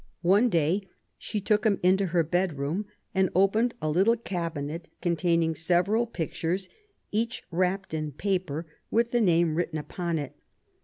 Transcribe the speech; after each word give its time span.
One 0.23 0.49
day 0.49 0.81
she 1.19 1.39
took 1.39 1.63
him 1.63 1.79
into 1.83 2.07
her 2.07 2.23
bedroom, 2.23 2.87
and 3.13 3.29
opened 3.35 3.75
a 3.83 3.87
little 3.87 4.17
cabinet 4.17 4.87
containing 4.99 5.53
several 5.53 6.07
pictures, 6.07 6.69
each 7.11 7.43
wrapped 7.51 7.93
in 7.93 8.11
paper, 8.11 8.65
with 8.89 9.11
the 9.11 9.21
name 9.21 9.53
written 9.53 9.77
upon 9.77 10.17
it. 10.17 10.33